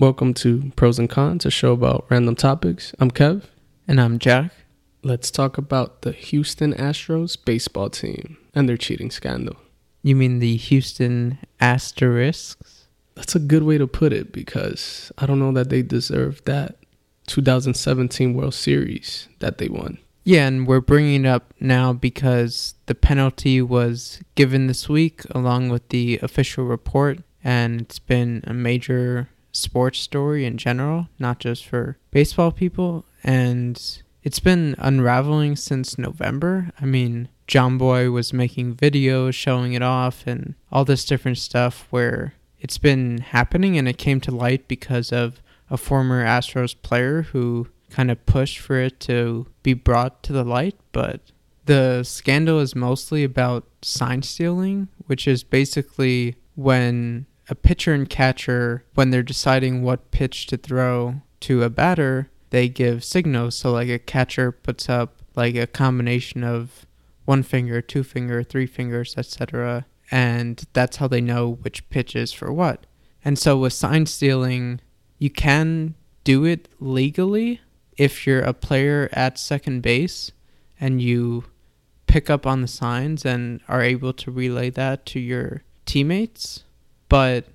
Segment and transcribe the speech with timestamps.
[0.00, 2.92] Welcome to Pros and Cons, a show about random topics.
[2.98, 3.44] I'm Kev.
[3.86, 4.50] And I'm Jack.
[5.04, 9.54] Let's talk about the Houston Astros baseball team and their cheating scandal.
[10.02, 12.88] You mean the Houston Asterisks?
[13.14, 16.74] That's a good way to put it because I don't know that they deserve that
[17.28, 19.98] 2017 World Series that they won.
[20.24, 25.68] Yeah, and we're bringing it up now because the penalty was given this week along
[25.68, 31.64] with the official report, and it's been a major sports story in general, not just
[31.64, 33.04] for baseball people.
[33.22, 33.80] And
[34.22, 36.70] it's been unraveling since November.
[36.80, 42.34] I mean, Jomboy was making videos showing it off and all this different stuff where
[42.58, 47.68] it's been happening and it came to light because of a former Astros player who
[47.90, 51.20] kind of pushed for it to be brought to the light, but
[51.66, 58.84] the scandal is mostly about sign stealing, which is basically when a pitcher and catcher,
[58.94, 63.56] when they're deciding what pitch to throw to a batter, they give signals.
[63.56, 66.86] So, like a catcher puts up like a combination of
[67.24, 69.86] one finger, two finger, three fingers, etc.
[70.10, 72.86] And that's how they know which pitch is for what.
[73.24, 74.80] And so with sign stealing,
[75.18, 77.60] you can do it legally,
[77.96, 80.32] if you're a player at second base
[80.80, 81.44] and you
[82.06, 86.63] pick up on the signs and are able to relay that to your teammates,
[87.08, 87.46] but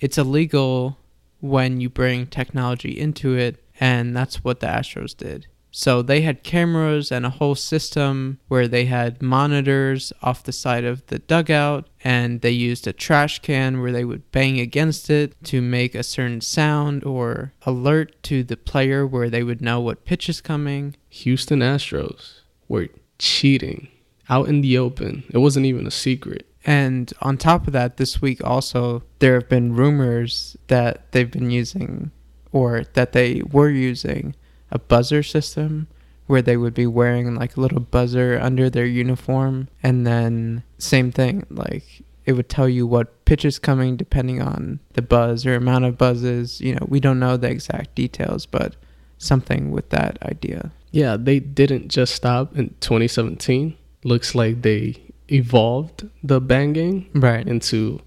[0.00, 0.98] it's illegal
[1.40, 5.46] when you bring technology into it, and that's what the Astros did.
[5.70, 10.84] So they had cameras and a whole system where they had monitors off the side
[10.84, 15.34] of the dugout and they used a trash can where they would bang against it
[15.44, 20.04] to make a certain sound or alert to the player where they would know what
[20.04, 20.96] pitch is coming.
[21.10, 23.88] Houston Astros were cheating
[24.28, 25.24] out in the open.
[25.30, 26.47] It wasn't even a secret.
[26.64, 31.50] And on top of that, this week also, there have been rumors that they've been
[31.50, 32.10] using
[32.52, 34.34] or that they were using
[34.70, 35.86] a buzzer system
[36.26, 39.68] where they would be wearing like a little buzzer under their uniform.
[39.82, 44.80] And then same thing like it would tell you what pitch is coming depending on
[44.92, 46.60] the buzz or amount of buzzes.
[46.60, 48.76] You know we don't know the exact details but
[49.16, 50.70] something with that idea.
[50.90, 58.00] Yeah they didn't just stop in 2017 looks like they evolved the banging right into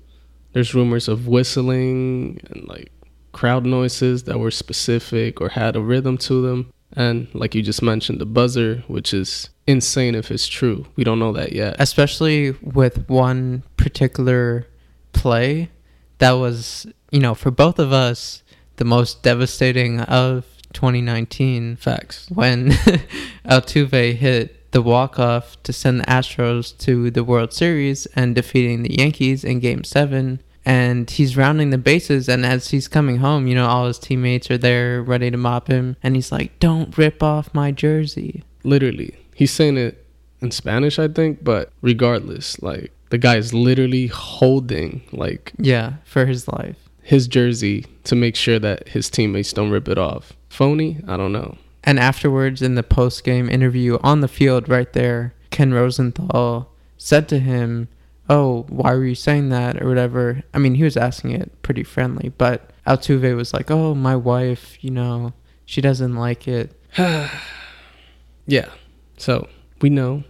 [0.53, 2.91] there's rumors of whistling and like
[3.31, 6.73] crowd noises that were specific or had a rhythm to them.
[6.93, 10.87] And like you just mentioned, the buzzer, which is insane if it's true.
[10.97, 11.77] We don't know that yet.
[11.79, 14.67] Especially with one particular
[15.13, 15.69] play
[16.17, 18.43] that was, you know, for both of us,
[18.75, 21.77] the most devastating of 2019.
[21.77, 22.29] Facts.
[22.29, 22.69] When
[23.45, 28.97] Altuve hit the walk-off to send the Astros to the World Series and defeating the
[28.97, 33.55] Yankees in Game 7 and he's rounding the bases and as he's coming home you
[33.55, 35.95] know all his teammates are there ready to mop him.
[36.03, 38.43] And he's like don't rip off my jersey.
[38.63, 39.15] Literally.
[39.35, 40.05] He's saying it
[40.41, 46.25] in spanish i think but regardless like the guy is literally holding like yeah for
[46.25, 46.77] his life.
[47.03, 50.33] his jersey to make sure that his teammates don't rip it off.
[50.49, 50.99] Phony?
[51.07, 55.73] I don't know and afterwards in the post-game interview on the field right there ken
[55.73, 57.87] rosenthal said to him
[58.31, 60.41] oh, why were you saying that or whatever.
[60.53, 64.81] I mean, he was asking it pretty friendly, but Altuve was like, oh, my wife,
[64.81, 65.33] you know,
[65.65, 66.71] she doesn't like it.
[66.97, 68.69] yeah.
[69.17, 69.49] So
[69.81, 70.23] we know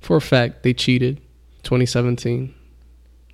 [0.00, 1.20] for a fact they cheated
[1.62, 2.52] 2017.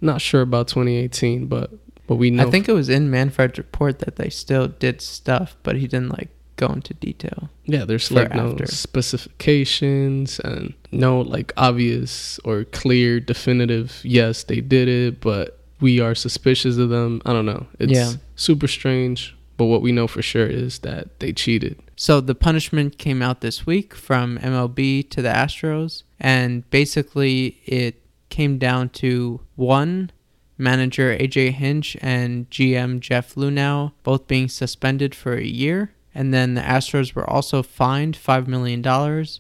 [0.03, 1.71] Not sure about 2018, but
[2.07, 2.47] but we know.
[2.47, 6.11] I think it was in Manfred's report that they still did stuff, but he didn't
[6.11, 6.29] like
[6.61, 7.49] go into detail.
[7.65, 14.89] Yeah, there's like no specifications and no like obvious or clear definitive yes they did
[14.89, 17.23] it, but we are suspicious of them.
[17.25, 17.67] I don't know.
[17.79, 18.13] It's yeah.
[18.37, 21.81] super strange, but what we know for sure is that they cheated.
[21.97, 28.03] So the punishment came out this week from MLB to the Astros and basically it
[28.29, 30.11] came down to one
[30.59, 36.55] manager AJ Hinch and GM Jeff Luhnow both being suspended for a year and then
[36.55, 38.83] the Astros were also fined $5 million,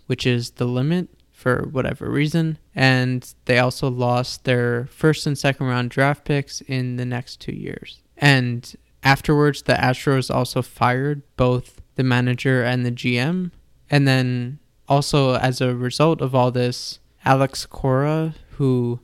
[0.06, 2.58] which is the limit for whatever reason.
[2.74, 7.54] And they also lost their first and second round draft picks in the next two
[7.54, 8.02] years.
[8.16, 8.72] And
[9.02, 13.50] afterwards, the Astros also fired both the manager and the GM.
[13.90, 14.58] And then
[14.88, 19.00] also, as a result of all this, Alex Cora, who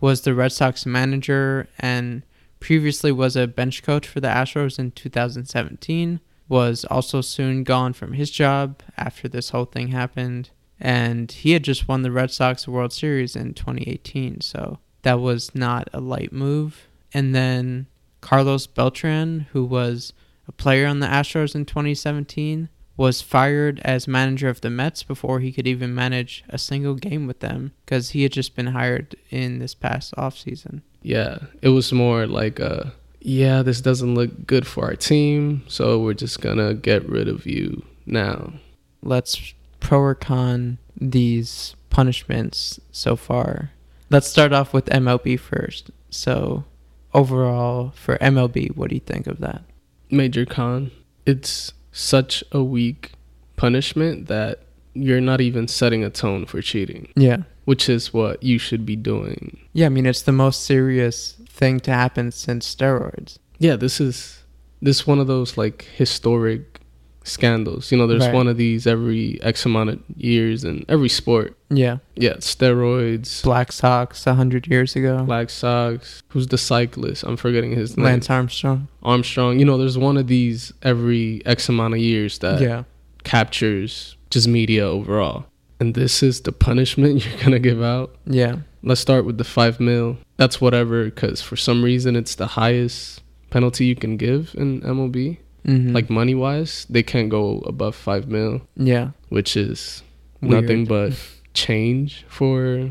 [0.00, 2.22] was the Red Sox manager and
[2.60, 8.14] previously was a bench coach for the Astros in 2017, was also soon gone from
[8.14, 10.50] his job after this whole thing happened.
[10.80, 15.54] And he had just won the Red Sox World Series in 2018, so that was
[15.54, 16.88] not a light move.
[17.12, 17.86] And then
[18.20, 20.12] Carlos Beltran, who was
[20.46, 25.38] a player on the Astros in 2017, was fired as manager of the Mets before
[25.38, 29.14] he could even manage a single game with them because he had just been hired
[29.30, 30.82] in this past offseason.
[31.00, 32.86] Yeah, it was more like, uh,
[33.20, 37.46] yeah, this doesn't look good for our team, so we're just gonna get rid of
[37.46, 38.54] you now.
[39.02, 43.70] Let's pro or con these punishments so far.
[44.10, 45.90] Let's start off with MLB first.
[46.10, 46.64] So,
[47.12, 49.62] overall, for MLB, what do you think of that?
[50.10, 50.90] Major con.
[51.26, 53.12] It's such a weak
[53.56, 54.60] punishment that
[54.94, 57.12] you're not even setting a tone for cheating.
[57.16, 57.42] Yeah.
[57.66, 59.58] Which is what you should be doing.
[59.74, 63.38] Yeah, I mean it's the most serious thing to happen since steroids.
[63.58, 64.44] Yeah, this is
[64.80, 66.80] this one of those like historic
[67.24, 67.92] scandals.
[67.92, 68.34] You know, there's right.
[68.34, 71.56] one of these every X amount of years in every sport.
[71.68, 71.98] Yeah.
[72.14, 73.42] Yeah, steroids.
[73.42, 75.24] Black Sox a hundred years ago.
[75.24, 76.22] Black Sox.
[76.28, 77.24] Who's the cyclist?
[77.24, 78.06] I'm forgetting his name.
[78.06, 78.88] Lance Armstrong.
[79.02, 79.58] Armstrong.
[79.58, 82.84] You know, there's one of these every X amount of years that yeah.
[83.24, 85.46] captures just media overall.
[85.80, 88.16] And this is the punishment you're gonna give out.
[88.26, 88.56] Yeah.
[88.82, 90.18] Let's start with the five mil.
[90.38, 95.38] That's whatever, because for some reason it's the highest penalty you can give in MLB.
[95.66, 95.92] Mm-hmm.
[95.92, 98.62] Like money wise, they can't go above five mil.
[98.76, 100.02] Yeah, which is
[100.40, 100.62] Weird.
[100.62, 101.12] nothing but
[101.52, 102.90] change for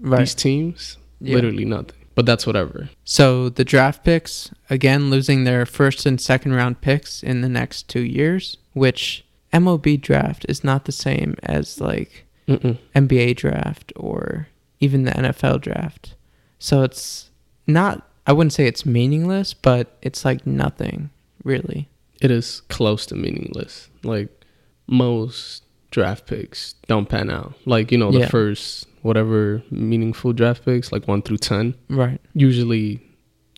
[0.00, 0.18] right.
[0.18, 0.98] these teams.
[1.20, 1.36] Yeah.
[1.36, 1.96] Literally nothing.
[2.14, 2.90] But that's whatever.
[3.04, 7.88] So the draft picks again losing their first and second round picks in the next
[7.88, 12.78] two years, which MLB draft is not the same as like Mm-mm.
[12.94, 14.48] NBA draft or
[14.80, 16.16] even the NFL draft.
[16.58, 17.30] So it's
[17.66, 18.06] not.
[18.26, 21.10] I wouldn't say it's meaningless, but it's like nothing
[21.44, 21.88] really
[22.20, 23.88] it is close to meaningless.
[24.02, 24.44] Like
[24.86, 27.54] most draft picks don't pan out.
[27.64, 28.28] Like, you know, the yeah.
[28.28, 33.00] first whatever meaningful draft picks, like one through 10, right, usually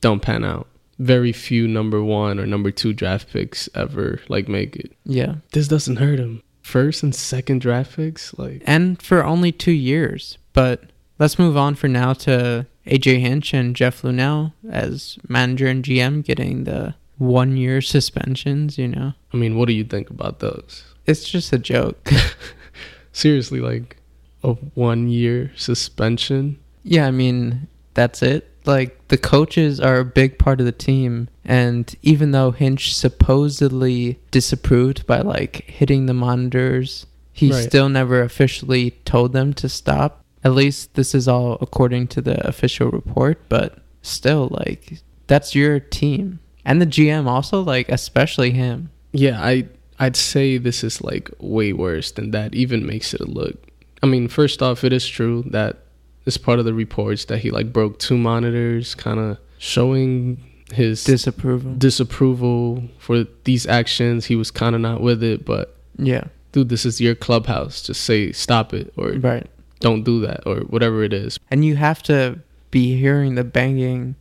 [0.01, 0.67] don't pan out.
[0.99, 4.93] Very few number one or number two draft picks ever like make it.
[5.05, 5.37] Yeah.
[5.53, 6.43] This doesn't hurt him.
[6.63, 8.63] First and second draft picks, like.
[8.67, 10.37] And for only two years.
[10.53, 15.85] But let's move on for now to AJ Hinch and Jeff Luhnow as manager and
[15.85, 19.13] GM getting the one year suspensions, you know?
[19.33, 20.85] I mean, what do you think about those?
[21.07, 22.11] It's just a joke.
[23.13, 23.99] Seriously, like
[24.43, 26.59] a one year suspension?
[26.83, 28.47] Yeah, I mean, that's it.
[28.67, 31.29] Like, the coaches are a big part of the team.
[31.45, 37.63] And even though Hinch supposedly disapproved by, like, hitting the monitors, he right.
[37.63, 40.20] still never officially told them to stop.
[40.43, 43.41] At least this is all according to the official report.
[43.49, 48.91] But still, like, that's your team and the GM also like especially him.
[49.13, 52.55] Yeah, I I'd say this is like way worse than that.
[52.55, 53.57] Even makes it look.
[54.03, 55.79] I mean, first off, it is true that
[56.27, 61.03] it's part of the reports that he like broke two monitors, kind of showing his
[61.03, 64.27] disapproval disapproval for these actions.
[64.27, 67.83] He was kind of not with it, but yeah, dude, this is your clubhouse.
[67.83, 69.47] Just say stop it or right.
[69.81, 71.39] Don't do that or whatever it is.
[71.51, 72.41] And you have to
[72.71, 74.15] be hearing the banging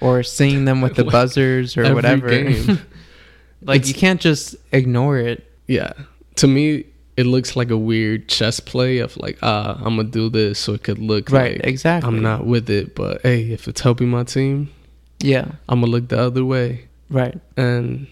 [0.00, 2.28] or seeing them with the buzzers or whatever.
[3.62, 5.50] like it's, you can't just ignore it.
[5.66, 5.92] Yeah.
[6.36, 6.84] To me,
[7.16, 10.74] it looks like a weird chess play of like, ah, I'm gonna do this so
[10.74, 12.06] it could look right, like exactly.
[12.06, 14.70] I'm not with it, but hey, if it's helping my team,
[15.18, 16.86] yeah, I'm gonna look the other way.
[17.10, 17.36] Right.
[17.56, 18.06] And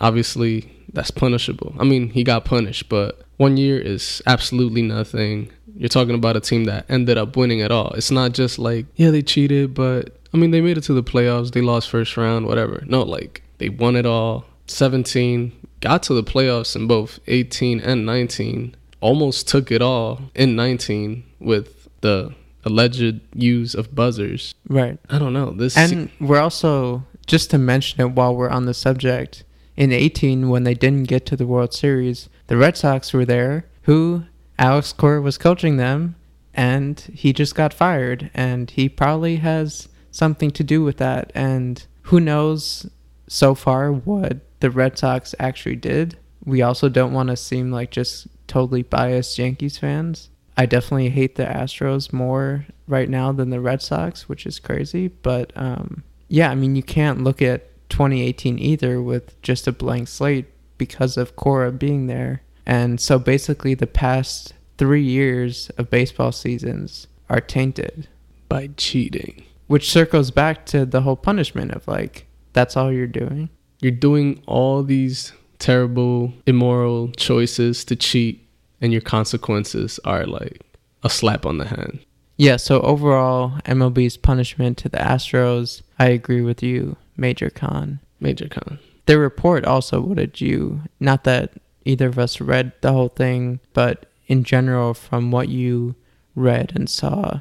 [0.00, 1.74] obviously that's punishable.
[1.80, 5.50] I mean, he got punished, but one year is absolutely nothing.
[5.76, 7.90] You're talking about a team that ended up winning at all.
[7.94, 11.02] It's not just like, yeah, they cheated, but I mean, they made it to the
[11.02, 11.50] playoffs.
[11.50, 12.84] They lost first round, whatever.
[12.86, 14.44] No, like they won it all.
[14.68, 18.76] 17 got to the playoffs in both 18 and 19.
[19.00, 22.32] Almost took it all in 19 with the
[22.64, 24.54] alleged use of buzzers.
[24.68, 25.00] Right.
[25.10, 25.50] I don't know.
[25.50, 29.42] This And we're also just to mention it while we're on the subject.
[29.74, 33.66] In 18 when they didn't get to the World Series, the Red Sox were there
[33.82, 34.24] who
[34.58, 36.16] Alex Cora was coaching them,
[36.54, 41.32] and he just got fired, and he probably has something to do with that.
[41.34, 42.88] And who knows
[43.28, 46.18] so far what the Red Sox actually did.
[46.44, 50.28] We also don't want to seem like just totally biased Yankees fans.
[50.56, 55.08] I definitely hate the Astros more right now than the Red Sox, which is crazy.
[55.08, 60.08] But um, yeah, I mean, you can't look at 2018 either with just a blank
[60.08, 60.46] slate
[60.82, 62.42] because of Cora being there.
[62.66, 68.08] And so basically, the past three years of baseball seasons are tainted
[68.48, 69.44] by cheating.
[69.68, 73.48] Which circles back to the whole punishment of like, that's all you're doing.
[73.80, 78.44] You're doing all these terrible, immoral choices to cheat,
[78.80, 80.60] and your consequences are like
[81.04, 82.00] a slap on the hand.
[82.36, 88.00] Yeah, so overall, MLB's punishment to the Astros, I agree with you, Major Con.
[88.18, 88.80] Major Con.
[89.06, 91.52] The report also, what did you, not that
[91.84, 95.94] either of us read the whole thing, but in general, from what you
[96.34, 97.40] read and saw,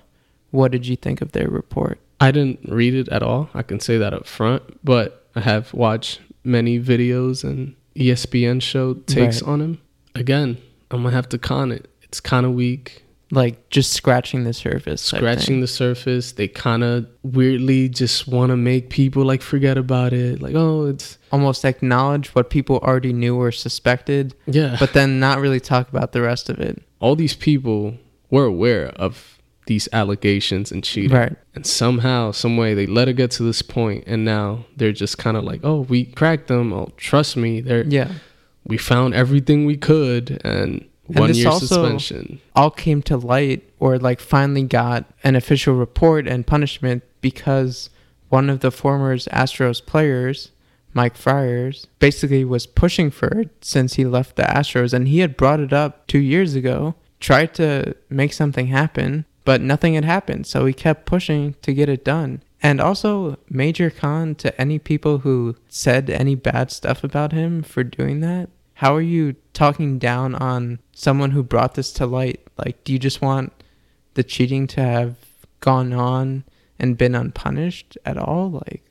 [0.49, 1.99] what did you think of their report?
[2.19, 3.49] I didn't read it at all.
[3.53, 8.93] I can say that up front, but I have watched many videos and ESPN show
[8.93, 9.49] takes right.
[9.49, 9.81] on him.
[10.15, 10.57] Again,
[10.89, 11.89] I'm gonna have to con it.
[12.01, 13.05] It's kind of weak.
[13.31, 15.01] Like just scratching the surface.
[15.01, 16.33] Scratching the surface.
[16.33, 20.41] They kind of weirdly just want to make people like forget about it.
[20.41, 24.35] Like, oh, it's almost acknowledge what people already knew or suspected.
[24.45, 24.75] Yeah.
[24.79, 26.83] But then not really talk about the rest of it.
[26.99, 27.97] All these people
[28.29, 31.15] were aware of these allegations and cheating.
[31.15, 31.35] Right.
[31.55, 35.17] And somehow, some way, they let it get to this point, and now they're just
[35.17, 36.73] kind of like, "Oh, we cracked them.
[36.73, 38.11] Oh, trust me, they're yeah.
[38.65, 42.41] We found everything we could, and, and one year suspension.
[42.55, 47.89] All came to light, or like finally got an official report and punishment because
[48.29, 50.51] one of the former Astros players.
[50.93, 55.37] Mike Fiers basically was pushing for it since he left the Astros, and he had
[55.37, 60.45] brought it up two years ago tried to make something happen, but nothing had happened.
[60.45, 62.43] So he kept pushing to get it done.
[62.61, 67.83] And also, major con to any people who said any bad stuff about him for
[67.83, 68.49] doing that.
[68.75, 72.41] How are you talking down on someone who brought this to light?
[72.57, 73.53] Like, do you just want
[74.13, 75.15] the cheating to have
[75.59, 76.43] gone on
[76.79, 78.51] and been unpunished at all?
[78.51, 78.83] Like,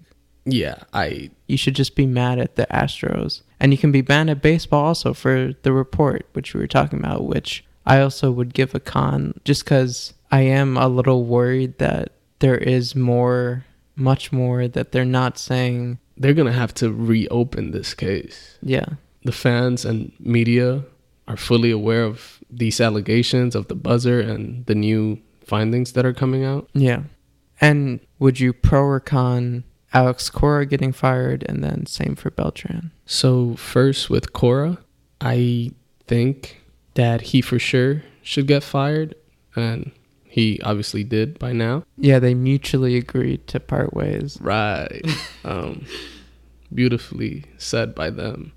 [0.45, 1.31] yeah, I.
[1.47, 3.43] You should just be mad at the Astros.
[3.59, 6.99] And you can be mad at baseball also for the report, which we were talking
[6.99, 11.79] about, which I also would give a con just because I am a little worried
[11.79, 15.99] that there is more, much more that they're not saying.
[16.17, 18.59] They're going to have to reopen this case.
[18.62, 18.87] Yeah.
[19.25, 20.85] The fans and media
[21.29, 26.15] are fully aware of these allegations of the buzzer and the new findings that are
[26.15, 26.69] coming out.
[26.73, 27.03] Yeah.
[27.61, 32.91] And would you pro or con Alex Cora getting fired and then same for Beltran?
[33.05, 34.79] So, first with Cora,
[35.21, 35.73] I
[36.07, 36.62] think
[36.95, 39.15] that he for sure should get fired,
[39.55, 39.93] and
[40.25, 41.85] he obviously did by now.
[41.97, 44.39] Yeah, they mutually agreed to part ways.
[44.41, 45.03] Right.
[45.45, 45.85] um,
[46.73, 48.53] beautifully said by them.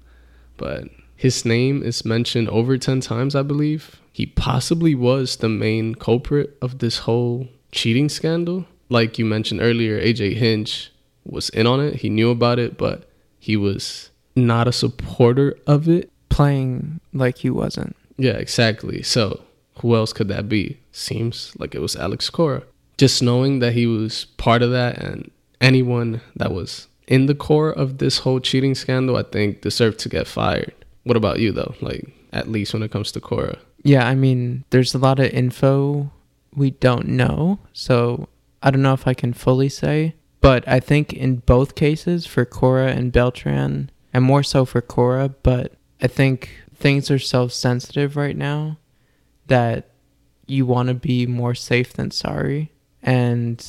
[0.58, 4.00] But his name is mentioned over 10 times, I believe.
[4.12, 8.66] He possibly was the main culprit of this whole cheating scandal.
[8.90, 10.92] Like you mentioned earlier, AJ Hinch
[11.26, 11.96] was in on it.
[11.96, 16.10] He knew about it, but he was not a supporter of it.
[16.30, 17.96] Playing like he wasn't.
[18.18, 19.04] Yeah, exactly.
[19.04, 19.44] So
[19.80, 20.80] who else could that be?
[20.92, 22.64] Seems like it was Alex Cora.
[22.98, 25.32] Just knowing that he was part of that and
[25.62, 30.10] anyone that was in the core of this whole cheating scandal, I think deserved to
[30.10, 30.74] get fired.
[31.04, 31.76] What about you though?
[31.82, 33.58] Like at least when it comes to Cora.
[33.84, 36.12] Yeah, I mean, there's a lot of info
[36.56, 37.60] we don't know.
[37.74, 38.28] So
[38.62, 42.46] I don't know if I can fully say, but I think in both cases for
[42.46, 48.16] Cora and Beltran, and more so for Cora, but I think things are so sensitive
[48.16, 48.78] right now
[49.48, 49.90] that
[50.46, 52.72] you want to be more safe than sorry.
[53.02, 53.66] And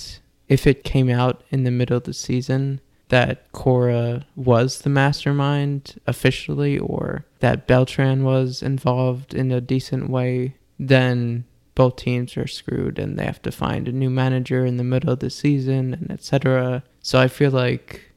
[0.49, 6.01] if it came out in the middle of the season that Cora was the mastermind
[6.07, 11.45] officially or that Beltran was involved in a decent way, then
[11.75, 15.13] both teams are screwed and they have to find a new manager in the middle
[15.13, 16.83] of the season and etc.
[17.01, 18.13] So I feel like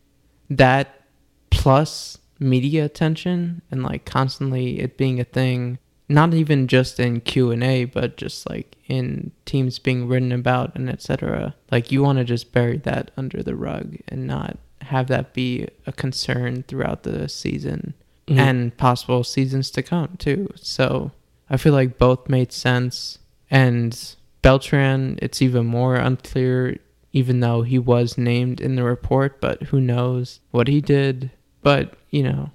[0.50, 1.02] that
[1.50, 5.80] plus media attention and like constantly it being a thing
[6.10, 11.56] not even just in q&a but just like in teams being written about and etc
[11.72, 15.68] like you want to just bury that under the rug and not have that be
[15.86, 17.94] a concern throughout the season
[18.28, 18.40] mm-hmm.
[18.40, 21.12] and possible seasons to come too so
[21.50, 26.78] i feel like both made sense and beltran it's even more unclear
[27.14, 31.32] even though he was named in the report but who knows what he did
[31.68, 32.52] but, you know,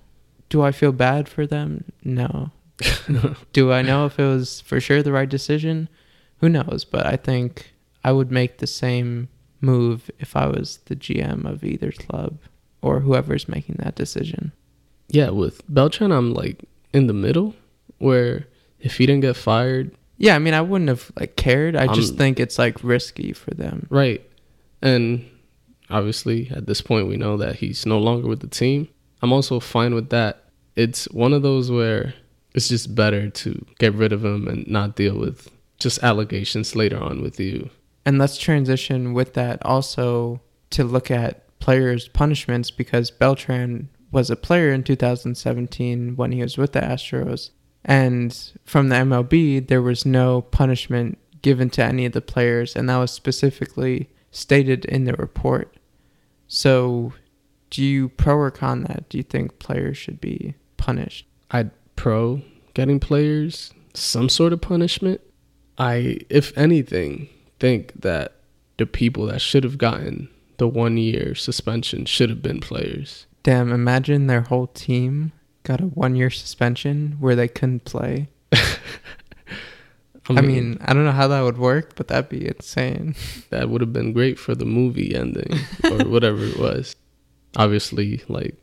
[0.48, 1.84] do I feel bad for them?
[2.02, 2.50] No.
[3.52, 5.90] do I know if it was for sure the right decision?
[6.38, 6.86] Who knows?
[6.86, 9.28] But I think I would make the same
[9.62, 12.38] move if I was the GM of either club
[12.80, 14.52] or whoever's making that decision.
[15.08, 17.54] Yeah, with Beltran, I'm like in the middle
[17.98, 18.46] where
[18.80, 19.94] if he didn't get fired.
[20.18, 21.76] Yeah, I mean, I wouldn't have like cared.
[21.76, 23.86] I I'm, just think it's like risky for them.
[23.90, 24.28] Right.
[24.80, 25.28] And
[25.90, 28.88] obviously at this point we know that he's no longer with the team.
[29.20, 30.44] I'm also fine with that.
[30.74, 32.14] It's one of those where
[32.54, 37.00] it's just better to get rid of him and not deal with just allegations later
[37.00, 37.70] on with you.
[38.04, 40.40] And let's transition with that also
[40.70, 46.58] to look at players' punishments because Beltran was a player in 2017 when he was
[46.58, 47.50] with the Astros.
[47.84, 52.88] And from the MLB, there was no punishment given to any of the players, and
[52.88, 55.76] that was specifically stated in the report.
[56.46, 57.14] So,
[57.70, 59.08] Do you pro or con that?
[59.08, 61.26] Do you think players should be punished?
[61.50, 62.42] I'd pro
[62.74, 65.20] getting players some sort of punishment.
[65.78, 67.28] I, if anything,
[67.62, 68.32] think that
[68.76, 73.26] the people that should have gotten the one year suspension should have been players.
[73.44, 75.30] Damn, imagine their whole team
[75.62, 78.26] got a one year suspension where they couldn't play.
[78.52, 78.56] I
[80.28, 83.14] mean, I mean, I don't know how that would work, but that'd be insane.
[83.50, 85.52] That would have been great for the movie ending
[85.84, 86.96] or whatever it was.
[87.56, 88.56] Obviously, like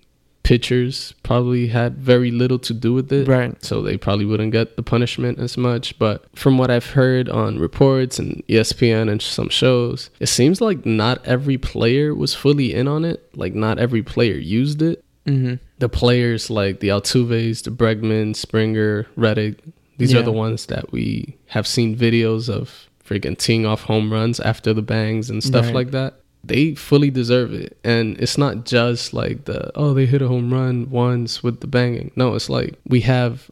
[0.50, 3.28] pitchers probably had very little to do with it.
[3.28, 3.64] Right.
[3.64, 6.00] So they probably wouldn't get the punishment as much.
[6.00, 10.88] But from what I've heard on reports and ESPN and some shows, it seems like
[10.88, 13.30] not every player was fully in on it.
[13.36, 15.06] Like not every player used it.
[15.28, 15.64] Mm-hmm.
[15.78, 19.60] The players like the Altuves, the Bregman, Springer, Reddick,
[20.00, 20.22] these yeah.
[20.22, 24.74] are the ones that we have seen videos of freaking teeing off home runs after
[24.74, 25.76] the bangs and stuff right.
[25.76, 26.16] like that.
[26.44, 27.78] They fully deserve it.
[27.84, 31.68] And it's not just like the, oh, they hit a home run once with the
[31.68, 32.12] banging.
[32.16, 33.50] No, it's like we have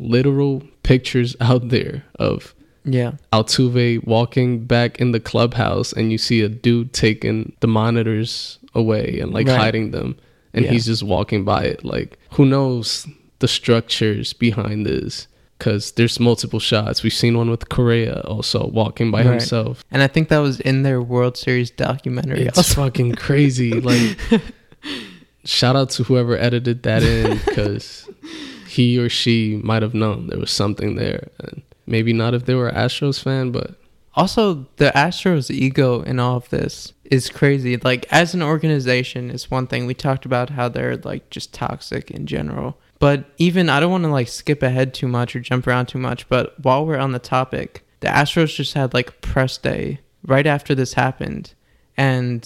[0.00, 2.54] literal pictures out there of
[2.84, 8.58] yeah Altuve walking back in the clubhouse and you see a dude taking the monitors
[8.74, 9.58] away and like right.
[9.58, 10.16] hiding them
[10.54, 10.70] and yeah.
[10.70, 13.06] he's just walking by it like who knows
[13.40, 15.28] the structures behind this
[15.60, 17.02] because there's multiple shots.
[17.02, 19.26] We've seen one with Correa also walking by right.
[19.32, 22.46] himself, and I think that was in their World Series documentary.
[22.46, 22.84] It's also.
[22.84, 23.70] fucking crazy.
[23.90, 24.18] Like,
[25.44, 28.08] shout out to whoever edited that in because
[28.68, 32.54] he or she might have known there was something there, and maybe not if they
[32.54, 33.74] were Astros fan, but
[34.14, 37.76] also the Astros ego in all of this is crazy.
[37.76, 42.10] Like as an organization, it's one thing we talked about how they're like just toxic
[42.10, 45.66] in general but even I don't want to like skip ahead too much or jump
[45.66, 49.58] around too much, but while we're on the topic, the Astros just had like press
[49.58, 51.54] day right after this happened.
[51.96, 52.42] And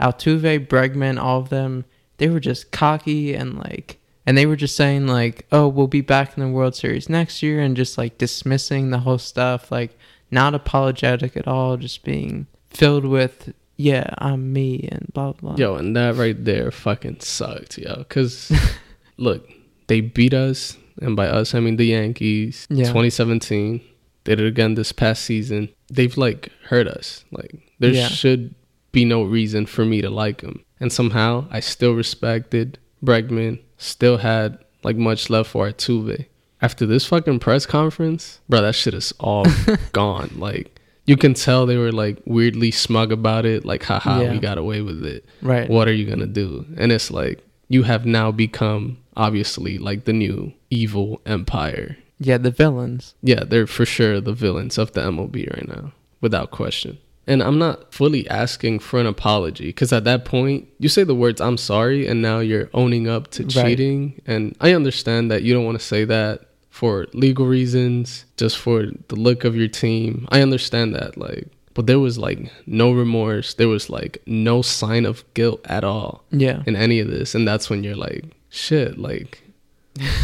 [0.00, 1.84] Altuve, Bregman, all of them,
[2.16, 6.00] they were just cocky and like and they were just saying like, "Oh, we'll be
[6.00, 9.98] back in the World Series next year," and just like dismissing the whole stuff, like
[10.30, 15.56] not apologetic at all, just being filled with, "Yeah, I'm me," and blah blah.
[15.56, 18.04] Yo, and that right there fucking sucked, yo.
[18.04, 18.52] Cause
[19.16, 19.50] look,
[19.92, 22.66] they beat us, and by us I mean the Yankees.
[22.70, 22.86] Yeah.
[22.86, 23.82] 2017.
[24.24, 25.68] Did it again this past season.
[25.90, 27.26] They've like hurt us.
[27.30, 28.08] Like there yeah.
[28.08, 28.54] should
[28.90, 30.64] be no reason for me to like them.
[30.80, 33.60] And somehow I still respected Bregman.
[33.76, 36.24] Still had like much love for Altuve.
[36.62, 39.44] After this fucking press conference, bro, that shit is all
[39.92, 40.30] gone.
[40.36, 43.66] Like you can tell they were like weirdly smug about it.
[43.66, 44.32] Like, haha, yeah.
[44.32, 45.26] we got away with it.
[45.42, 45.68] Right.
[45.68, 46.64] What are you gonna do?
[46.78, 51.96] And it's like you have now become obviously like the new evil empire.
[52.18, 53.14] Yeah, the villains.
[53.22, 56.98] Yeah, they're for sure the villains of the MLB right now, without question.
[57.26, 61.14] And I'm not fully asking for an apology because at that point, you say the
[61.14, 64.20] words, I'm sorry, and now you're owning up to cheating.
[64.26, 64.34] Right.
[64.34, 68.86] And I understand that you don't want to say that for legal reasons, just for
[69.08, 70.28] the look of your team.
[70.30, 71.16] I understand that.
[71.16, 73.54] Like, but there was like no remorse.
[73.54, 76.24] There was like no sign of guilt at all.
[76.30, 76.62] Yeah.
[76.66, 77.34] In any of this.
[77.34, 79.42] And that's when you're like, shit, like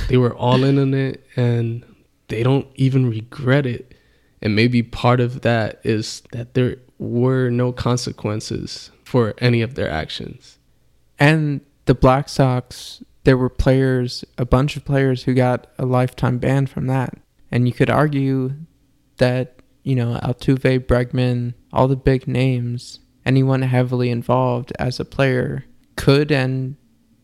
[0.08, 1.84] they were all in on it and
[2.28, 3.94] they don't even regret it.
[4.40, 9.90] And maybe part of that is that there were no consequences for any of their
[9.90, 10.58] actions.
[11.18, 16.38] And the Black Sox, there were players, a bunch of players who got a lifetime
[16.38, 17.14] ban from that.
[17.50, 18.52] And you could argue
[19.16, 19.57] that,
[19.88, 25.64] you know, Altuve, Bregman, all the big names, anyone heavily involved as a player
[25.96, 26.76] could and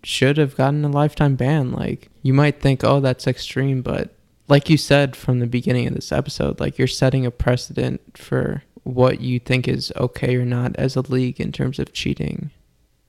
[0.02, 1.72] should have gotten a lifetime ban.
[1.72, 4.16] Like, you might think, oh, that's extreme, but
[4.48, 8.62] like you said from the beginning of this episode, like you're setting a precedent for
[8.82, 12.50] what you think is okay or not as a league in terms of cheating.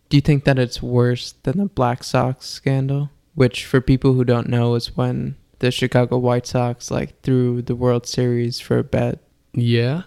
[0.09, 3.09] Do you think that it's worse than the Black Sox scandal?
[3.35, 7.75] Which, for people who don't know, is when the Chicago White Sox like threw the
[7.75, 9.19] World Series for a bet.
[9.55, 10.03] Yeah.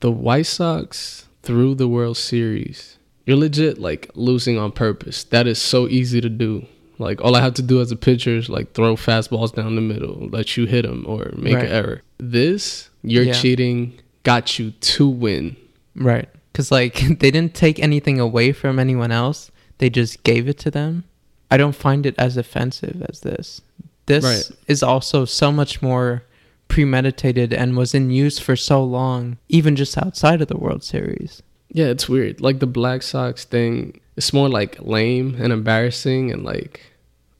[0.00, 2.98] The White Sox threw the World Series
[3.28, 5.24] you're legit like losing on purpose.
[5.24, 6.64] That is so easy to do.
[6.98, 9.82] Like all I have to do as a pitcher is like throw fastballs down the
[9.82, 11.66] middle, let you hit them or make right.
[11.66, 12.02] an error.
[12.16, 13.34] This you're yeah.
[13.34, 15.56] cheating got you to win.
[15.94, 16.26] Right.
[16.54, 19.50] Cuz like they didn't take anything away from anyone else.
[19.76, 21.04] They just gave it to them.
[21.50, 23.60] I don't find it as offensive as this.
[24.06, 24.58] This right.
[24.66, 26.22] is also so much more
[26.68, 31.42] premeditated and was in use for so long, even just outside of the World Series.
[31.70, 32.40] Yeah, it's weird.
[32.40, 36.80] Like the Black Sox thing, it's more like lame and embarrassing and like,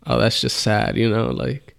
[0.06, 1.28] oh, that's just sad, you know?
[1.28, 1.76] Like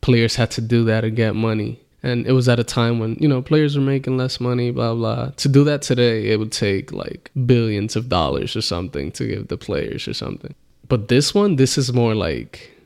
[0.00, 1.80] players had to do that to get money.
[2.04, 4.94] And it was at a time when, you know, players were making less money, blah,
[4.94, 5.30] blah.
[5.36, 9.48] To do that today, it would take like billions of dollars or something to give
[9.48, 10.54] the players or something.
[10.88, 12.76] But this one, this is more like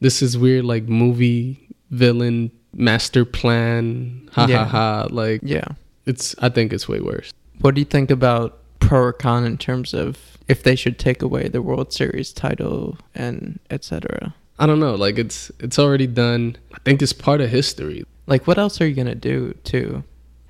[0.00, 4.28] this is weird like movie villain master plan.
[4.32, 4.64] Ha yeah.
[4.64, 5.06] ha ha.
[5.10, 5.68] Like Yeah.
[6.06, 7.32] It's I think it's way worse.
[7.60, 11.22] What do you think about pro or con in terms of if they should take
[11.22, 14.34] away the World Series title and etc.
[14.58, 14.94] I don't know.
[14.94, 16.56] Like it's it's already done.
[16.72, 18.04] I think it's part of history.
[18.26, 20.04] Like what else are you gonna do too?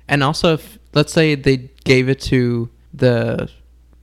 [0.07, 3.49] And also, if let's say they gave it to the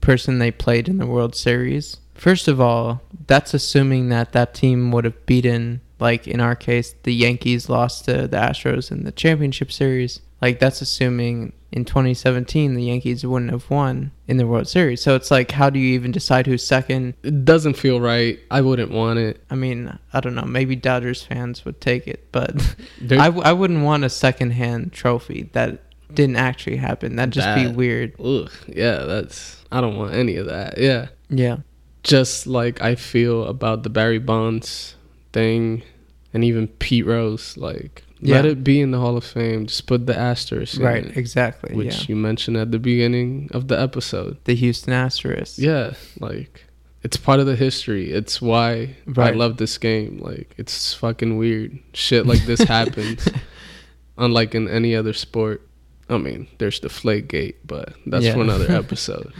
[0.01, 1.97] person they played in the World Series.
[2.13, 6.93] First of all, that's assuming that that team would have beaten, like in our case,
[7.03, 10.19] the Yankees lost to the Astros in the championship series.
[10.41, 15.01] Like that's assuming in 2017 the Yankees wouldn't have won in the World Series.
[15.01, 17.13] So it's like, how do you even decide who's second?
[17.23, 18.37] It doesn't feel right.
[18.51, 19.41] I wouldn't want it.
[19.49, 20.43] I mean, I don't know.
[20.43, 22.75] Maybe Dodgers fans would take it, but
[23.11, 25.81] I, I wouldn't want a secondhand trophy that
[26.13, 27.15] didn't actually happen.
[27.15, 28.19] That'd just that, be weird.
[28.19, 29.63] Ugh, yeah, that's.
[29.71, 30.77] I don't want any of that.
[30.77, 31.07] Yeah.
[31.29, 31.59] Yeah.
[32.03, 34.95] Just like I feel about the Barry Bonds
[35.33, 35.83] thing,
[36.33, 38.35] and even Pete Rose, like yeah.
[38.35, 39.65] Let it be in the Hall of Fame.
[39.65, 40.79] Just put the asterisk.
[40.79, 41.75] Right, it, exactly.
[41.75, 42.05] Which yeah.
[42.07, 44.37] you mentioned at the beginning of the episode.
[44.45, 45.57] The Houston asterisk.
[45.57, 46.65] Yeah, like
[47.01, 48.11] it's part of the history.
[48.11, 49.33] It's why right.
[49.33, 50.19] I love this game.
[50.19, 51.77] Like it's fucking weird.
[51.93, 53.27] Shit like this happens.
[54.17, 55.67] Unlike in any other sport.
[56.07, 58.35] I mean, there's the Deflategate, but that's yeah.
[58.35, 59.33] for another episode.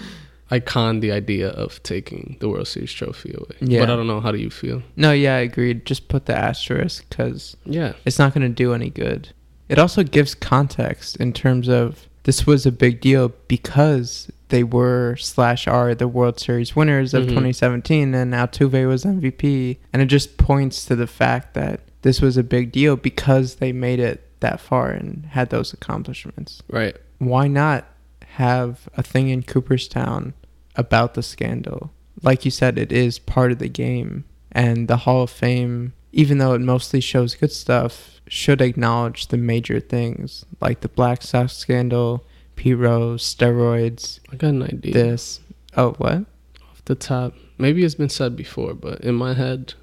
[0.54, 3.58] I con the idea of taking the World Series trophy away.
[3.60, 3.80] Yeah.
[3.80, 4.22] But I don't know.
[4.22, 4.84] How do you feel?
[4.96, 5.84] No, yeah, I agreed.
[5.84, 9.34] Just put the asterisk because yeah, it's not going to do any good.
[9.68, 15.16] It also gives context in terms of this was a big deal because they were
[15.16, 17.30] slash are the World Series winners of mm-hmm.
[17.30, 22.38] 2017, and Altuve was MVP, and it just points to the fact that this was
[22.38, 26.62] a big deal because they made it that far and had those accomplishments.
[26.70, 26.96] Right.
[27.18, 27.88] Why not
[28.34, 30.36] have a thing in Cooperstown
[30.76, 31.92] about the scandal.
[32.22, 34.26] Like you said, it is part of the game.
[34.52, 39.38] And the Hall of Fame, even though it mostly shows good stuff, should acknowledge the
[39.38, 44.20] major things like the Black Sox scandal, Pete Rose, steroids.
[44.32, 44.94] I got an idea.
[44.94, 45.42] This.
[45.76, 46.26] Oh, what?
[46.62, 47.34] Off the top.
[47.58, 49.74] Maybe it's been said before, but in my head,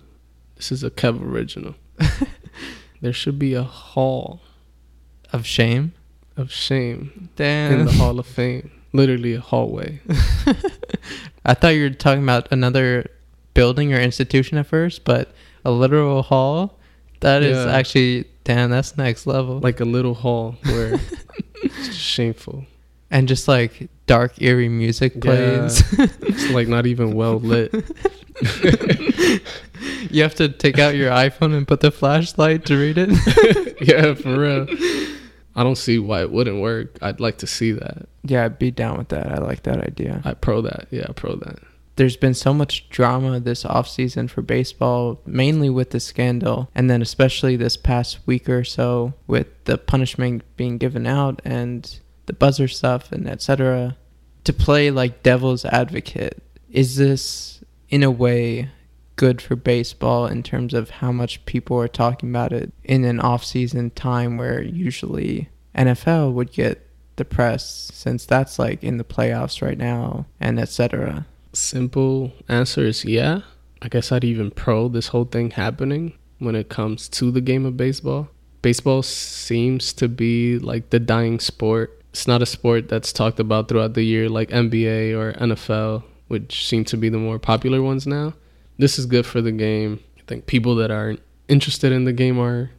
[0.57, 1.75] this is a Kev original.
[3.01, 4.41] there should be a hall
[5.33, 5.93] of shame
[6.37, 7.81] of shame Damn.
[7.81, 8.71] in the Hall of Fame.
[8.93, 10.01] Literally a hallway.
[11.45, 13.11] I thought you were talking about another
[13.55, 15.33] building or institution at first, but
[15.65, 16.79] a literal hall.
[17.21, 17.73] That is yeah.
[17.73, 18.71] actually damn.
[18.71, 19.61] That's next level.
[19.61, 20.95] Like a little hall where
[21.63, 22.65] it's shameful.
[23.11, 25.83] And just like dark eerie music plays.
[25.99, 26.07] Yeah.
[26.23, 27.73] it's like not even well lit.
[30.11, 33.77] you have to take out your iPhone and put the flashlight to read it.
[33.81, 34.67] yeah, for real.
[35.61, 36.97] I don't see why it wouldn't work.
[37.03, 38.09] I'd like to see that.
[38.23, 39.31] Yeah, I'd be down with that.
[39.31, 40.23] I like that idea.
[40.25, 40.87] I pro that.
[40.91, 41.59] Yeah, I pro that.
[41.97, 47.03] There's been so much drama this offseason for baseball, mainly with the scandal, and then
[47.03, 52.67] especially this past week or so with the punishment being given out and the buzzer
[52.67, 53.99] stuff and etc.
[54.45, 58.71] To play like devil's advocate, is this in a way
[59.21, 63.21] good for baseball in terms of how much people are talking about it in an
[63.21, 69.61] off-season time where usually NFL would get the press since that's like in the playoffs
[69.61, 71.27] right now and etc.
[71.53, 73.43] Simple answer is yeah.
[73.83, 77.67] I guess I'd even pro this whole thing happening when it comes to the game
[77.67, 78.31] of baseball.
[78.63, 82.03] Baseball seems to be like the dying sport.
[82.09, 86.67] It's not a sport that's talked about throughout the year like NBA or NFL, which
[86.67, 88.33] seem to be the more popular ones now
[88.81, 90.01] this is good for the game.
[90.19, 92.71] I think people that aren't interested in the game are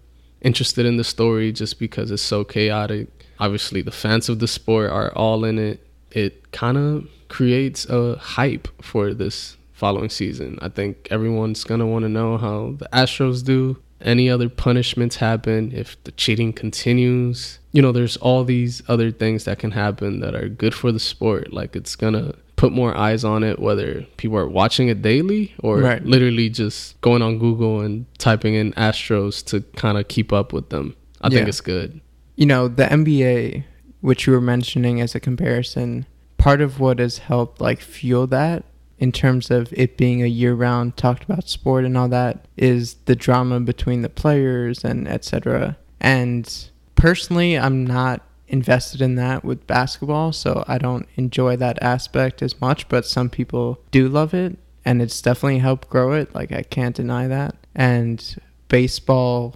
[0.42, 3.08] interested in the story just because it's so chaotic.
[3.40, 5.86] Obviously, the fans of the sport are all in it.
[6.12, 10.60] It kind of creates a hype for this following season.
[10.62, 13.82] I think everyone's going to want to know how the Astros do.
[14.02, 17.60] Any other punishments happen if the cheating continues.
[17.72, 21.00] You know, there's all these other things that can happen that are good for the
[21.00, 21.54] sport.
[21.54, 25.52] Like it's going to put more eyes on it, whether people are watching it daily
[25.64, 26.06] or right.
[26.06, 30.70] literally just going on Google and typing in Astros to kind of keep up with
[30.70, 30.96] them.
[31.22, 31.38] I yeah.
[31.38, 32.00] think it's good.
[32.36, 33.64] You know, the NBA,
[34.02, 36.06] which you were mentioning as a comparison,
[36.38, 38.64] part of what has helped like fuel that
[39.00, 43.16] in terms of it being a year-round talked about sport and all that is the
[43.16, 45.78] drama between the players and etc.
[46.00, 52.42] And personally, I'm not invested in that with basketball, so I don't enjoy that aspect
[52.42, 56.36] as much, but some people do love it and it's definitely helped grow it.
[56.36, 57.56] Like I can't deny that.
[57.74, 58.36] And
[58.68, 59.56] baseball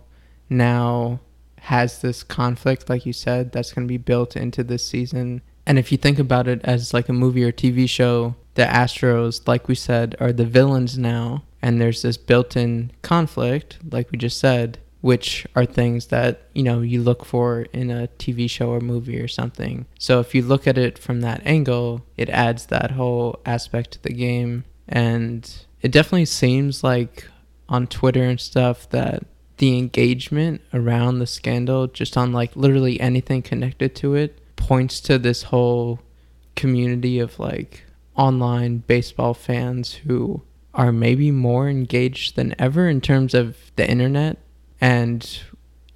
[0.49, 1.19] now
[1.59, 5.41] has this conflict like you said that's going to be built into this season.
[5.65, 9.47] And if you think about it as like a movie or TV show, the Astros,
[9.47, 14.39] like we said, are the villains now, and there's this built-in conflict, like we just
[14.39, 18.79] said, which are things that you know you look for in a TV show or
[18.79, 19.85] movie or something.
[19.99, 24.01] So if you look at it from that angle, it adds that whole aspect to
[24.01, 25.47] the game, and
[25.83, 27.27] it definitely seems like
[27.69, 29.23] on Twitter and stuff that
[29.57, 35.19] the engagement around the scandal, just on like literally anything connected to it, points to
[35.19, 35.99] this whole
[36.55, 37.83] community of like
[38.15, 40.41] online baseball fans who
[40.73, 44.39] are maybe more engaged than ever in terms of the internet.
[44.85, 45.27] And,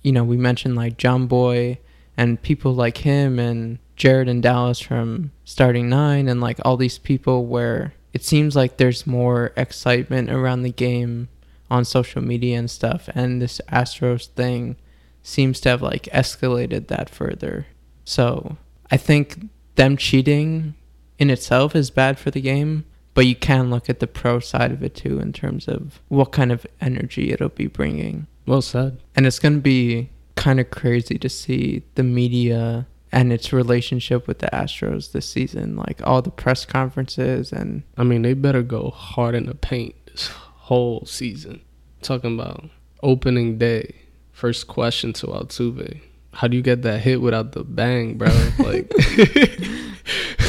[0.01, 1.77] you know, we mentioned like Jomboy
[2.17, 6.97] and people like him and Jared and Dallas from Starting Nine and like all these
[6.97, 11.29] people where it seems like there's more excitement around the game
[11.69, 13.07] on social media and stuff.
[13.13, 14.75] And this Astros thing
[15.21, 17.67] seems to have like escalated that further.
[18.05, 18.57] So
[18.89, 20.73] I think them cheating
[21.19, 24.71] in itself is bad for the game, but you can look at the pro side
[24.71, 28.25] of it too in terms of what kind of energy it'll be bringing.
[28.49, 28.99] Well said.
[29.15, 34.27] And it's going to be kind of crazy to see the media and its relationship
[34.27, 38.63] with the Astros this season, like all the press conferences and I mean, they better
[38.63, 41.61] go hard in the paint this whole season.
[42.01, 42.67] Talking about
[43.03, 43.93] opening day,
[44.31, 46.01] first question to Altuve.
[46.33, 48.29] How do you get that hit without the bang, bro?
[48.57, 48.87] Like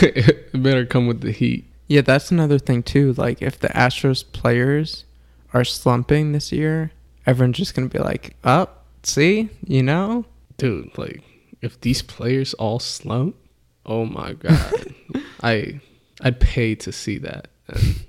[0.03, 1.71] it better come with the heat.
[1.87, 3.13] Yeah, that's another thing too.
[3.13, 5.05] Like if the Astros players
[5.53, 6.93] are slumping this year,
[7.27, 10.25] everyone's just gonna be like, "Up, oh, see, you know,
[10.57, 11.23] dude." Like
[11.61, 13.37] if these players all slump,
[13.87, 14.95] oh my god,
[15.43, 15.81] I
[16.21, 18.05] I'd pay to see that and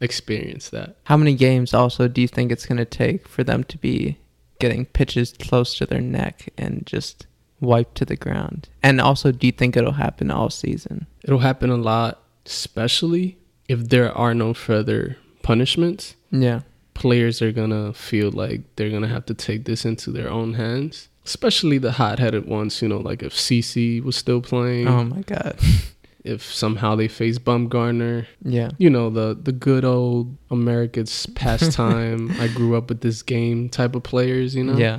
[0.00, 0.96] experience that.
[1.04, 4.18] How many games also do you think it's gonna take for them to be
[4.58, 7.26] getting pitches close to their neck and just
[7.60, 8.68] wiped to the ground?
[8.82, 11.06] And also, do you think it'll happen all season?
[11.24, 16.14] It'll happen a lot, especially if there are no further punishments.
[16.30, 16.60] Yeah.
[16.98, 20.28] Players are going to feel like they're going to have to take this into their
[20.28, 24.88] own hands, especially the hot headed ones, you know, like if CC was still playing.
[24.88, 25.58] Oh my God.
[26.24, 28.26] if somehow they face Bumgarner.
[28.42, 28.70] Yeah.
[28.78, 32.30] You know, the the good old America's pastime.
[32.40, 34.76] I grew up with this game type of players, you know?
[34.76, 34.98] Yeah.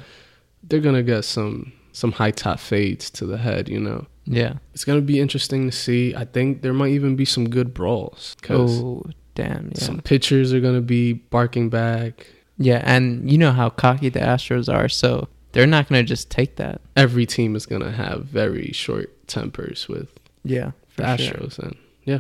[0.64, 4.08] They're gonna get some some high top fades to the head, you know.
[4.26, 4.54] Yeah.
[4.74, 6.16] It's gonna be interesting to see.
[6.16, 8.36] I think there might even be some good brawls.
[8.50, 9.04] Oh
[9.36, 9.72] damn!
[9.76, 9.84] Yeah.
[9.84, 12.28] Some pitchers are gonna be barking back.
[12.58, 16.58] Yeah, and you know how cocky the Astros are, so they're not gonna just take
[16.58, 16.82] that.
[16.96, 20.10] Every team is gonna have very short tempers with
[20.44, 21.66] yeah the Astros, sure.
[21.66, 22.20] and yeah,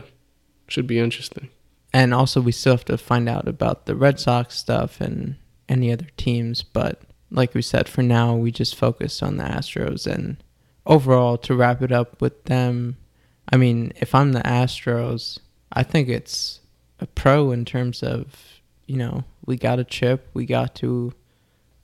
[0.67, 1.49] should be interesting.
[1.93, 5.35] And also, we still have to find out about the Red Sox stuff and
[5.67, 10.11] any other teams, but like we said, for now, we just focus on the Astros.
[10.11, 10.37] And
[10.85, 12.97] overall, to wrap it up with them,
[13.51, 15.39] I mean, if I'm the Astros,
[15.71, 16.58] I think it's
[16.99, 21.13] a pro in terms of, you know, we got a chip, we got to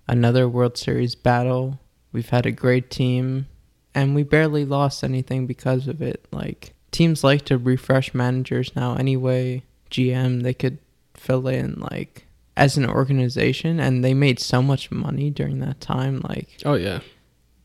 [0.07, 1.79] another World Series battle,
[2.11, 3.47] we've had a great team,
[3.93, 6.25] and we barely lost anything because of it.
[6.31, 9.63] Like, teams like to refresh managers now anyway.
[9.89, 10.79] GM, they could
[11.17, 16.21] fill in like as an organization and they made so much money during that time
[16.29, 16.99] like oh yeah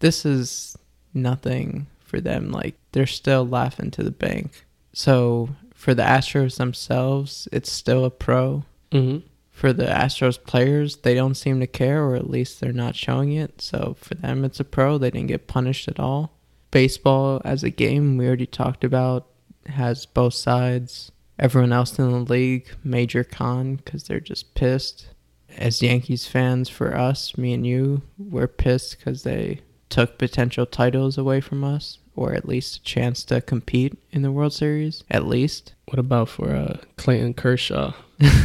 [0.01, 0.77] this is
[1.15, 5.49] nothing for them like they're still laughing to the bank so
[5.81, 8.65] for the astros themselves it's still a pro.
[8.93, 9.25] Mm-hmm.
[9.51, 13.33] for the astros players they don't seem to care or at least they're not showing
[13.33, 13.63] it.
[13.63, 14.99] So for them it's a pro.
[14.99, 16.33] They didn't get punished at all.
[16.71, 19.29] Baseball as a game we already talked about
[19.67, 21.13] has both sides.
[21.39, 25.09] Everyone else in the league major con because they're just pissed.
[25.57, 31.17] As Yankees fans, for us, me and you, we're pissed because they took potential titles
[31.17, 35.27] away from us, or at least a chance to compete in the World Series, at
[35.27, 35.75] least.
[35.87, 37.95] What about for uh, Clayton Kershaw?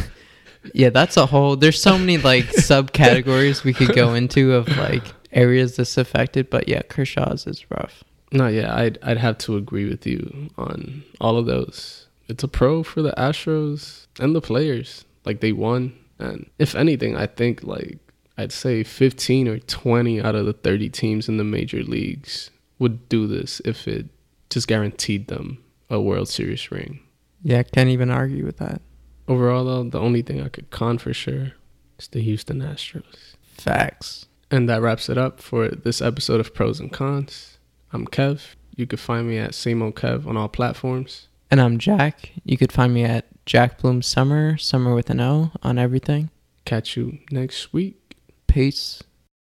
[0.74, 1.56] yeah, that's a whole.
[1.56, 6.68] There's so many like subcategories we could go into of like areas this affected, but
[6.68, 8.02] yeah, Kershaw's is rough.
[8.32, 12.48] No, yeah, I'd I'd have to agree with you on all of those it's a
[12.48, 15.04] pro for the Astros and the players.
[15.24, 17.98] Like they won, and if anything, I think like
[18.38, 23.08] I'd say 15 or 20 out of the 30 teams in the major leagues would
[23.08, 24.06] do this if it
[24.50, 27.00] just guaranteed them a World Series ring.
[27.42, 28.82] Yeah, can't even argue with that.
[29.28, 31.52] Overall, though, the only thing I could con for sure
[31.98, 33.34] is the Houston Astros.
[33.56, 34.26] Facts.
[34.50, 37.58] And that wraps it up for this episode of Pros and Cons.
[37.92, 38.54] I'm Kev.
[38.76, 41.28] You can find me at Simo Kev on all platforms.
[41.50, 42.32] And I'm Jack.
[42.44, 46.30] You could find me at Jack Bloom Summer, Summer with an O on everything.
[46.64, 48.16] Catch you next week.
[48.46, 49.02] Peace.